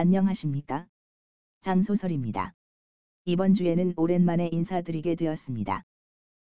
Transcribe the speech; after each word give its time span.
안녕하십니까? 0.00 0.86
장소설입니다. 1.60 2.54
이번 3.24 3.52
주에는 3.52 3.94
오랜만에 3.96 4.48
인사드리게 4.52 5.16
되었습니다. 5.16 5.82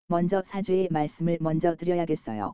먼저 0.06 0.44
사죄의 0.44 0.90
말씀을 0.92 1.40
먼저 1.42 1.76
드려야겠어요. 1.76 2.54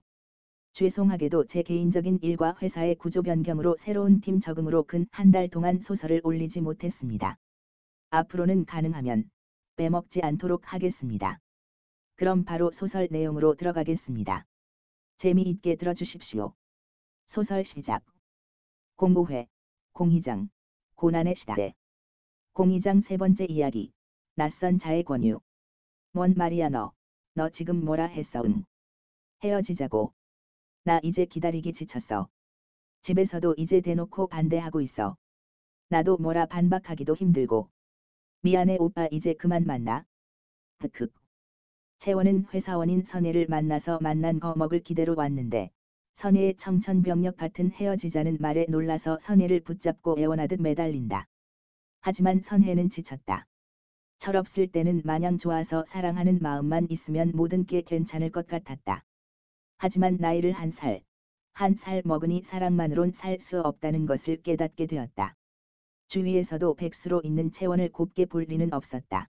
죄송하게도 0.72 1.48
제 1.48 1.64
개인적인 1.64 2.20
일과 2.22 2.56
회사의 2.62 2.96
구조 2.96 3.24
변경으로 3.24 3.76
새로운 3.78 4.22
팀 4.22 4.40
적응으로 4.40 4.84
근 4.84 5.06
한 5.12 5.32
달 5.32 5.50
동안 5.50 5.82
소설을 5.82 6.22
올리지 6.24 6.62
못했습니다. 6.62 7.36
앞으로는 8.12 8.64
가능하면 8.64 9.30
빼먹지 9.76 10.22
않도록 10.22 10.72
하겠습니다. 10.72 11.40
그럼 12.16 12.46
바로 12.46 12.72
소설 12.72 13.10
내용으로 13.12 13.56
들어가겠습니다. 13.56 14.46
재미있게 15.18 15.76
들어주십시오. 15.76 16.54
소설 17.26 17.66
시작. 17.66 18.02
공고회, 18.96 19.48
공희장, 19.92 20.50
고난의 20.96 21.36
시대. 21.36 21.74
공희장 22.54 23.02
세 23.02 23.18
번째 23.18 23.46
이야기. 23.50 23.92
낯선 24.36 24.80
자의 24.80 25.04
권유. 25.04 25.42
뭔 26.14 26.34
말이야 26.38 26.70
너. 26.70 26.94
너 27.34 27.50
지금 27.50 27.84
뭐라 27.84 28.06
했어 28.06 28.42
응. 28.46 28.64
헤어지자고. 29.44 30.14
나 30.86 31.02
이제 31.04 31.26
기다리기 31.26 31.74
지쳤어. 31.74 32.30
집에서도 33.02 33.56
이제 33.58 33.82
대놓고 33.82 34.28
반대하고 34.28 34.80
있어. 34.80 35.18
나도 35.90 36.16
뭐라 36.16 36.46
반박하기도 36.46 37.14
힘들고. 37.14 37.70
미안해 38.44 38.78
오빠 38.80 39.10
이제 39.12 39.34
그만 39.34 39.66
만나. 39.66 40.06
흑흑. 40.80 41.12
채원은 41.98 42.46
회사원인 42.54 43.04
선혜를 43.04 43.48
만나서 43.50 44.00
만난 44.02 44.40
거 44.40 44.56
먹을 44.56 44.80
기대로 44.80 45.14
왔는데 45.18 45.72
선혜의 46.16 46.56
청천벽력 46.56 47.38
같은 47.38 47.72
헤어지자는 47.72 48.38
말에 48.40 48.66
놀라서 48.70 49.20
선혜를 49.20 49.60
붙잡고 49.60 50.16
애원하듯 50.18 50.62
매달린다. 50.62 51.28
하지만 52.02 52.42
선혜는 52.42 52.90
지쳤다. 52.90 53.46
철없을 54.20 54.68
때는 54.68 55.02
마냥 55.04 55.38
좋아서 55.38 55.84
사랑하는 55.86 56.40
마음만 56.42 56.88
있으면 56.90 57.32
모든 57.36 57.66
게 57.66 57.82
괜찮을 57.82 58.32
것 58.32 58.48
같았다. 58.48 59.04
하지만 59.78 60.18
나이를 60.18 60.54
한 60.54 60.72
살, 60.72 61.02
한 61.54 61.76
살 61.76 62.02
먹으니 62.06 62.44
사랑만으론 62.44 63.12
살 63.12 63.40
수 63.42 63.60
없다는 63.60 64.06
것을 64.06 64.38
깨닫게 64.42 64.86
되었다. 64.86 65.36
주위에서도 66.08 66.76
백수로 66.76 67.22
있는 67.26 67.52
채원을 67.52 67.90
곱게 67.92 68.26
볼 68.26 68.44
리는 68.44 68.74
없었다. 68.74 69.28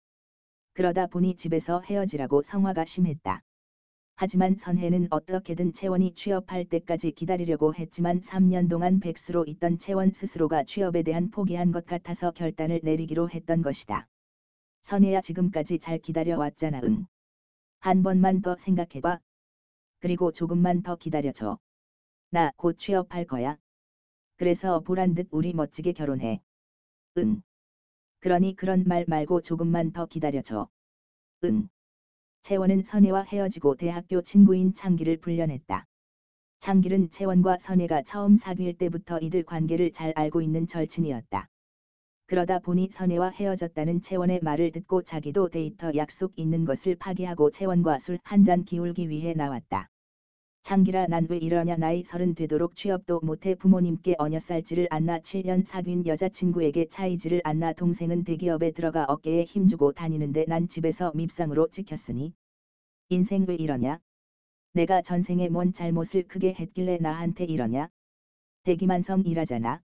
그러다 0.74 1.06
보니 1.06 1.36
집에서 1.36 1.80
헤어지라고 1.82 2.42
성화가 2.42 2.86
심했다. 2.86 3.40
하지만 4.22 4.54
선혜는 4.54 5.08
어떻게든 5.10 5.72
채원이 5.72 6.14
취업할 6.14 6.64
때까지 6.64 7.10
기다리려고 7.10 7.74
했지만 7.74 8.20
3년 8.20 8.68
동안 8.68 9.00
백수로 9.00 9.44
있던 9.48 9.80
채원 9.80 10.12
스스로가 10.12 10.62
취업에 10.62 11.02
대한 11.02 11.28
포기한 11.32 11.72
것 11.72 11.86
같아서 11.86 12.30
결단을 12.30 12.78
내리기로 12.84 13.30
했던 13.30 13.62
것이다. 13.62 14.06
선혜야 14.82 15.22
지금까지 15.22 15.80
잘 15.80 15.98
기다려왔잖아 15.98 16.82
응. 16.84 17.06
한 17.80 18.04
번만 18.04 18.42
더 18.42 18.54
생각해봐. 18.56 19.18
그리고 19.98 20.30
조금만 20.30 20.84
더 20.84 20.94
기다려줘. 20.94 21.58
나 22.30 22.52
곧 22.56 22.78
취업할 22.78 23.24
거야. 23.24 23.56
그래서 24.36 24.78
보란 24.78 25.16
듯 25.16 25.26
우리 25.32 25.52
멋지게 25.52 25.94
결혼해. 25.94 26.40
응. 27.18 27.42
그러니 28.20 28.54
그런 28.54 28.84
말 28.86 29.04
말고 29.08 29.40
조금만 29.40 29.90
더 29.90 30.06
기다려줘. 30.06 30.68
응. 31.42 31.68
채원은 32.42 32.82
선혜와 32.82 33.22
헤어지고 33.22 33.76
대학교 33.76 34.20
친구인 34.20 34.74
창기를 34.74 35.18
불려냈다. 35.18 35.86
창길은 36.58 37.10
채원과 37.10 37.58
선혜가 37.60 38.02
처음 38.02 38.36
사귈 38.36 38.78
때부터 38.78 39.20
이들 39.20 39.44
관계를 39.44 39.92
잘 39.92 40.12
알고 40.16 40.42
있는 40.42 40.66
절친이었다. 40.66 41.48
그러다 42.26 42.58
보니 42.58 42.88
선혜와 42.90 43.30
헤어졌다는 43.30 44.00
채원의 44.02 44.40
말을 44.42 44.72
듣고 44.72 45.02
자기도 45.02 45.50
데이터 45.50 45.92
약속 45.94 46.32
있는 46.36 46.64
것을 46.64 46.96
파기하고 46.96 47.50
채원과 47.50 48.00
술 48.00 48.18
한 48.24 48.42
잔 48.44 48.64
기울기 48.64 49.08
위해 49.08 49.34
나왔다. 49.34 49.91
창기라 50.62 51.06
난 51.08 51.26
왜 51.28 51.38
이러냐? 51.38 51.76
나이 51.76 52.04
서른 52.04 52.34
되도록 52.34 52.76
취업도 52.76 53.20
못해 53.22 53.54
부모님께 53.54 54.14
어녀살지를 54.18 54.86
않나 54.90 55.18
7년 55.18 55.64
사귄 55.64 56.06
여자친구에게 56.06 56.86
차이지를 56.86 57.40
않나 57.44 57.72
동생은 57.72 58.22
대기업에 58.24 58.70
들어가 58.70 59.04
어깨에 59.08 59.44
힘주고 59.44 59.92
다니는데 59.92 60.44
난 60.46 60.68
집에서 60.68 61.10
밉상으로 61.14 61.68
찍혔으니 61.68 62.32
인생 63.10 63.44
왜 63.48 63.56
이러냐? 63.56 63.98
내가 64.74 65.02
전생에 65.02 65.48
뭔 65.48 65.72
잘못을 65.72 66.22
크게 66.28 66.54
했길래 66.54 66.98
나한테 67.00 67.44
이러냐? 67.44 67.88
대기만성 68.64 69.22
일하잖아. 69.26 69.80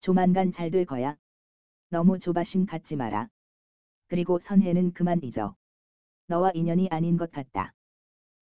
조만간 0.00 0.52
잘 0.52 0.70
될 0.70 0.86
거야. 0.86 1.16
너무 1.90 2.18
조바심 2.18 2.66
갖지 2.66 2.96
마라. 2.96 3.28
그리고 4.08 4.38
선혜는 4.38 4.92
그만 4.92 5.20
잊어. 5.22 5.54
너와 6.28 6.52
인연이 6.54 6.88
아닌 6.90 7.18
것 7.18 7.30
같다 7.30 7.74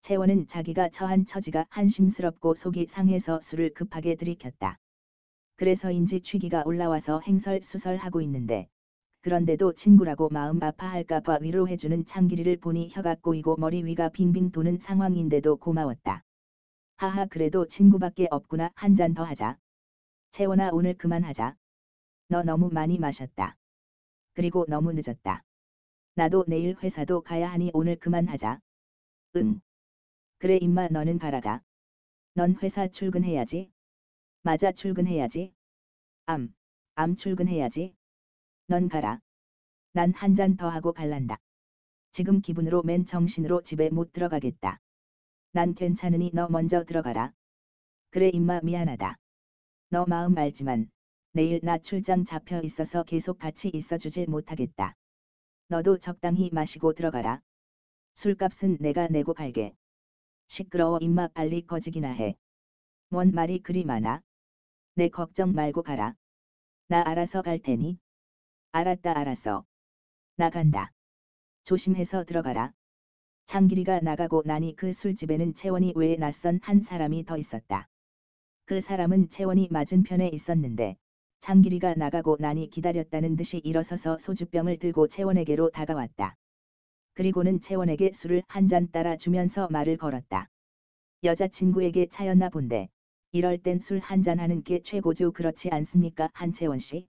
채원은 0.05 0.47
자기가 0.49 0.91
처한 0.91 1.25
처지가 1.25 1.65
한심스럽고 1.71 2.57
속이 2.57 2.85
상해서 2.89 3.41
술을 3.41 3.73
급하게 3.73 4.17
들이켰다. 4.17 4.77
그래서인지 5.57 6.21
취기가 6.21 6.63
올라와서 6.67 7.21
행설수설하고 7.21 8.21
있는데 8.21 8.69
그런데도 9.23 9.73
친구라고 9.73 10.29
마음 10.29 10.63
아파할까봐 10.63 11.39
위로해주는 11.41 12.05
창길이를 12.05 12.59
보니 12.59 12.91
혀가 12.93 13.15
꼬이고 13.23 13.57
머리 13.57 13.83
위가 13.83 14.11
빙빙 14.11 14.51
도는 14.51 14.77
상황인데도 14.79 15.57
고마웠다. 15.57 16.23
하하 16.99 17.25
그래도 17.25 17.67
친구밖에 17.67 18.29
없구나 18.31 18.73
한 18.75 18.95
잔 18.97 19.15
더 19.15 19.25
하자. 19.25 19.57
채원아 20.33 20.69
오늘 20.75 20.93
그만하자. 20.93 21.57
너 22.29 22.43
너무 22.43 22.69
많이 22.69 22.99
마셨다. 22.99 23.57
그리고 24.35 24.67
너무 24.69 24.93
늦었다. 24.93 25.43
나도 26.15 26.45
내일 26.47 26.77
회사도 26.83 27.23
가야 27.23 27.51
하니 27.51 27.71
오늘 27.73 27.97
그만하자. 27.97 28.61
응. 29.37 29.61
그래 30.45 30.59
임마 30.61 30.89
너는 30.89 31.19
가라가. 31.19 31.63
넌 32.35 32.55
회사 32.63 32.87
출근해야지. 32.87 33.71
맞아 34.43 34.73
출근해야지. 34.73 35.55
암, 36.27 36.53
암 36.97 37.17
출근해야지. 37.17 37.95
넌 38.67 38.91
가라. 38.91 39.21
난 39.95 40.13
한 40.13 40.35
잔 40.35 40.59
더 40.59 40.69
하고 40.69 40.93
갈란다. 40.93 41.39
지금 42.13 42.43
기분으로 42.43 42.83
맨 42.83 43.07
정신으로 43.07 43.63
집에 43.63 43.89
못 43.89 44.13
들어가겠다. 44.13 44.81
난 45.53 45.75
괜찮으니 45.75 46.31
너 46.35 46.47
먼저 46.49 46.85
들어가라. 46.85 47.33
그래 48.11 48.29
임마 48.31 48.61
미안하다. 48.61 49.17
너 49.89 50.05
마음 50.07 50.37
알지만 50.37 50.91
내일 51.33 51.61
나 51.63 51.79
출장 51.79 52.27
잡혀 52.27 52.61
있어서 52.61 53.03
계속 53.03 53.39
같이 53.39 53.71
있어 53.73 53.97
주질 53.97 54.27
못하겠다. 54.29 54.95
너도 55.69 55.97
적당히 55.97 56.51
마시고 56.53 56.93
들어가라. 56.93 57.41
술값은 58.17 58.77
내가 58.81 59.09
내고 59.09 59.33
갈게. 59.33 59.75
시끄러워 60.55 60.99
임마 61.01 61.27
빨리 61.35 61.67
꺼지기나 61.67 62.13
해. 62.13 62.37
뭔 63.09 63.33
말이 63.33 63.59
그리 63.59 63.83
많아? 63.83 64.23
내 64.95 65.09
걱정 65.09 65.53
말고 65.53 65.83
가라. 65.83 66.15
나 66.87 67.03
알아서 67.05 67.43
갈 67.43 67.59
테니. 67.59 67.99
알았다 68.71 69.19
알았어. 69.19 69.65
나간다. 70.37 70.93
조심해서 71.65 72.23
들어가라. 72.23 72.73
창길이가 73.47 73.99
나가고 73.99 74.45
나니 74.47 74.77
그 74.77 74.93
술집에는 74.93 75.55
채원이 75.55 75.95
외에 75.97 76.15
낯선 76.15 76.61
한 76.63 76.83
사람이 76.83 77.25
더 77.25 77.37
있었다. 77.37 77.89
그 78.65 78.81
사람은 78.81 79.31
채원이 79.31 79.67
맞은편에 79.73 80.29
있었는데 80.29 80.95
창길이가 81.41 81.95
나가고 81.95 82.37
나니 82.39 82.71
기다렸다는 82.71 83.35
듯이 83.35 83.59
일어서서 83.59 84.19
소주병을 84.19 84.79
들고 84.79 85.09
채원에게로 85.09 85.71
다가왔다. 85.71 86.37
그리고는 87.15 87.61
채원에게 87.61 88.13
술을 88.13 88.43
한 88.49 88.67
잔 88.69 88.89
따라 88.91 89.17
주면서 89.17 89.69
말을 89.71 89.97
걸었다. 89.97 90.49
여자친구에게 91.25 92.07
차였나 92.11 92.49
본데 92.51 92.89
이럴 93.33 93.59
땐 93.59 93.77
술 93.79 94.01
한 94.01 94.23
잔 94.23 94.39
하는 94.41 94.63
게 94.63 94.81
최고죠 94.81 95.33
그렇지 95.33 95.71
않습니까 95.71 96.29
한채원 96.35 96.79
씨? 96.79 97.07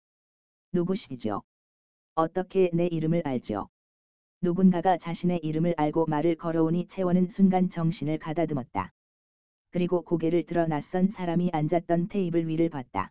누구시죠? 0.73 1.43
어떻게 2.15 2.71
내 2.73 2.87
이름을 2.87 3.23
알죠? 3.25 3.69
누군가가 4.43 4.99
자신의 4.99 5.41
이름을 5.43 5.75
알고 5.77 6.07
말을 6.09 6.37
걸어오니 6.37 6.87
채원은 6.89 7.29
순간 7.29 7.69
정신을 7.71 8.19
가다듬었다. 8.19 8.91
그리고 9.71 10.03
고개를 10.03 10.45
들어 10.45 10.67
낯선 10.67 11.09
사람이 11.11 11.51
앉았던 11.53 12.09
테이블 12.09 12.49
위를 12.49 12.69
봤다. 12.69 13.11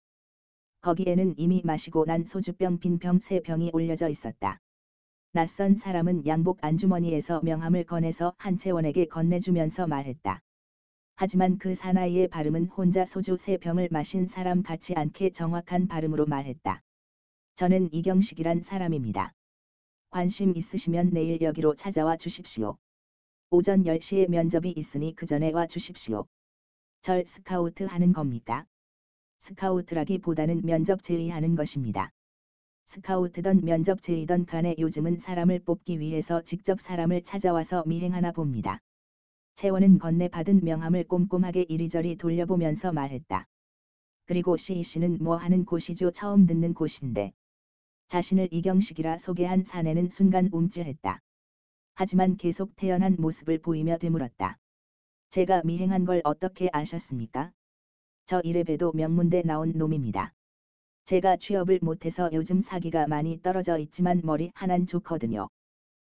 거기에는 0.81 1.36
이미 1.38 1.62
마시고 1.66 2.06
난 2.06 2.25
소주병 2.25 2.80
빈 2.80 3.00
병 3.00 3.19
세 3.19 3.39
병이 3.42 3.72
올려져 3.74 4.10
있었다. 4.10 4.60
낯선 5.36 5.76
사람은 5.76 6.28
양복 6.28 6.60
안주머니에서 6.62 7.42
명함을 7.42 7.86
꺼내서 7.86 8.36
한채원에게 8.38 9.08
건네주면서 9.08 9.88
말했다. 9.88 10.40
하지만 11.16 11.58
그 11.58 11.74
사나이의 11.74 12.28
발음은 12.28 12.68
혼자 12.68 13.04
소주 13.04 13.36
세 13.38 13.58
병을 13.58 13.88
마신 13.90 14.28
사람 14.28 14.62
같지 14.62 14.94
않게 14.94 15.32
정확한 15.32 15.88
발음으로 15.88 16.28
말했다. 16.28 16.84
저는 17.56 17.92
이경식이란 17.92 18.62
사람입니다. 18.62 19.34
관심 20.12 20.56
있으시면 20.56 21.10
내일 21.10 21.42
여기로 21.42 21.74
찾아와 21.74 22.16
주십시오. 22.16 22.78
오전 23.50 23.86
10시에 23.86 24.30
면접이 24.30 24.72
있으니 24.78 25.16
그 25.16 25.26
전에 25.26 25.52
와 25.52 25.66
주십시오. 25.66 26.28
절 27.02 27.26
스카우트 27.26 27.86
하는 27.86 28.14
겁니까? 28.14 28.68
스카우트라기보다는 29.40 30.62
면접 30.64 31.02
제의하는 31.02 31.56
것입니다. 31.56 32.12
스카우트던 32.86 33.62
면접제이던 33.64 34.46
간에 34.46 34.76
요즘은 34.78 35.20
사람을 35.20 35.60
뽑기 35.60 36.00
위해서 36.00 36.42
직접 36.42 36.80
사람을 36.80 37.24
찾아와서 37.24 37.84
미행하나 37.86 38.32
봅니다. 38.32 38.80
채원은 39.56 40.00
건네받은 40.00 40.64
명함을 40.64 41.06
꼼꼼하게 41.06 41.66
이리저리 41.70 42.18
돌려보면서 42.18 42.92
말했다. 42.92 43.48
그리고 44.26 44.58
C씨는 44.58 45.18
뭐 45.22 45.36
하는 45.38 45.66
곳이죠 45.66 46.12
처음 46.12 46.46
듣는 46.46 46.74
곳인데. 46.74 47.34
자신을 48.08 48.50
이경식이라 48.52 49.18
소개한 49.18 49.64
사내는 49.64 50.10
순간 50.10 50.50
움찔했다. 50.52 51.20
하지만 51.96 52.38
계속 52.38 52.76
태연한 52.76 53.16
모습을 53.18 53.60
보이며 53.60 53.98
되물었다. 53.98 54.58
제가 55.30 55.62
미행한 55.64 56.06
걸 56.06 56.22
어떻게 56.24 56.70
아셨습니까? 56.72 57.52
저 58.26 58.40
이래봬도 58.42 58.94
명문대 58.94 59.42
나온 59.44 59.72
놈입니다. 59.76 60.34
제가 61.06 61.38
취업을 61.38 61.80
못해서 61.82 62.30
요즘 62.34 62.62
사기가 62.62 63.08
많이 63.08 63.42
떨어져 63.42 63.78
있지만 63.78 64.22
머리 64.24 64.52
하나는 64.56 64.88
좋거든요. 64.88 65.50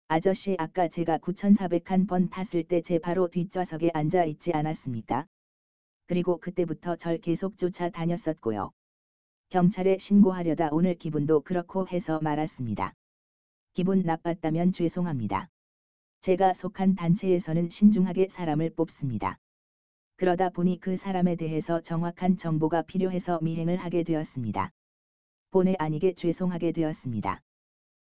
아저씨 0.09 0.57
아까 0.59 0.89
제가 0.89 1.19
9400한 1.19 2.09
번 2.09 2.31
탔을 2.31 2.65
때 2.65 2.81
제 2.81 2.99
바로 2.99 3.29
뒷좌석에 3.29 3.91
앉아 3.93 4.25
있지 4.25 4.53
않았습니까? 4.55 5.27
그리고 6.07 6.39
그때부터 6.39 6.97
절 6.97 7.19
계속 7.19 7.59
쫓아다녔었고요. 7.59 8.71
경찰에 9.51 9.99
신고하려다 9.99 10.71
오늘 10.73 10.95
기분도 10.95 11.43
그렇고 11.43 11.87
해서 11.89 12.19
말았습니다. 12.23 12.95
기분 13.75 14.01
나빴다면 14.01 14.73
죄송합니다. 14.73 15.49
제가 16.23 16.55
속한 16.55 16.95
단체에서는 16.95 17.69
신중하게 17.71 18.29
사람을 18.31 18.71
뽑습니다. 18.71 19.39
그러다 20.19 20.49
보니 20.49 20.81
그 20.81 20.97
사람에 20.97 21.37
대해서 21.37 21.81
정확한 21.81 22.37
정보가 22.37 22.83
필요해서 22.83 23.39
미행을 23.41 23.77
하게 23.77 24.03
되었습니다. 24.03 24.73
본의 25.53 25.77
아니게 25.79 26.15
죄송하게 26.15 26.73
되었습니다. 26.73 27.41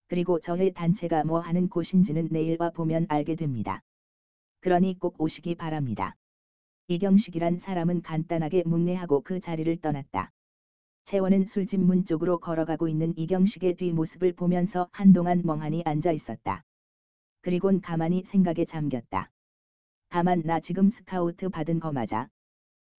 그리고 0.06 0.38
저의 0.38 0.72
단체가 0.72 1.24
뭐 1.24 1.40
하는 1.40 1.68
곳인지는 1.68 2.28
내일 2.30 2.58
와 2.60 2.70
보면 2.70 3.06
알게 3.08 3.34
됩니다. 3.34 3.82
그러니 4.60 5.00
꼭 5.00 5.20
오시기 5.20 5.56
바랍니다. 5.56 6.14
이경식이란 6.86 7.58
사람은 7.58 8.02
간단하게 8.02 8.62
묵내하고 8.66 9.22
그 9.22 9.40
자리를 9.40 9.76
떠났다. 9.78 10.30
채원은 11.02 11.46
술집 11.46 11.80
문 11.80 12.04
쪽으로 12.04 12.38
걸어가고 12.38 12.86
있는 12.86 13.14
이경식의 13.16 13.74
뒷모습을 13.74 14.34
보면서 14.34 14.88
한동안 14.92 15.42
멍하니 15.44 15.82
앉아 15.84 16.12
있었다. 16.12 16.62
그리곤 17.40 17.80
가만히 17.80 18.22
생각에 18.22 18.64
잠겼다. 18.64 19.32
다만 20.08 20.42
나 20.44 20.60
지금 20.60 20.90
스카우트 20.90 21.48
받은 21.48 21.80
거 21.80 21.92
맞아? 21.92 22.28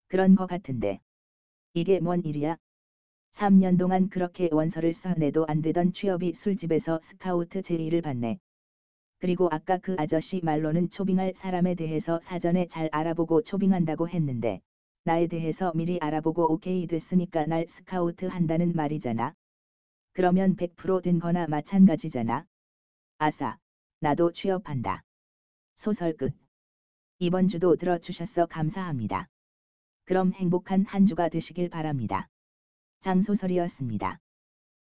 그런 0.08 0.36
거 0.36 0.46
같은데. 0.46 1.00
이게 1.74 2.00
뭔 2.00 2.22
일이야? 2.24 2.58
3년 3.32 3.78
동안 3.78 4.10
그렇게 4.10 4.50
원서를 4.52 4.94
써내도 4.94 5.46
안 5.48 5.62
되던 5.62 5.94
취업이 5.94 6.34
술집에서 6.34 7.00
스카우트 7.02 7.62
제의를 7.62 8.02
받네. 8.02 8.38
그리고 9.20 9.48
아까 9.52 9.78
그 9.78 9.96
아저씨 9.98 10.40
말로는 10.44 10.90
초빙할 10.90 11.34
사람에 11.36 11.76
대해서 11.76 12.20
사전에 12.22 12.66
잘 12.68 12.90
알아보고 12.92 13.42
초빙한다고 13.42 14.10
했는데, 14.10 14.60
나에 15.04 15.28
대해서 15.28 15.72
미리 15.76 15.98
알아보고 16.00 16.52
오케이 16.52 16.86
됐으니까 16.88 17.46
날 17.46 17.66
스카우트 17.68 18.26
한다는 18.26 18.74
말이잖아. 18.74 19.34
그러면 20.14 20.56
100%된 20.56 21.20
거나 21.20 21.48
마찬가지잖아. 21.48 22.46
아싸, 23.18 23.58
나도 24.00 24.32
취업한다. 24.32 25.02
소설 25.76 26.14
끝. 26.14 26.47
이번 27.20 27.48
주도 27.48 27.76
들어주셔서 27.76 28.46
감사합니다. 28.46 29.28
그럼 30.06 30.34
행복한 30.34 30.86
한 30.86 31.08
주가 31.08 31.30
되시길 31.30 31.68
바랍니다. 31.70 32.28
장소설이었습니다. 33.02 34.20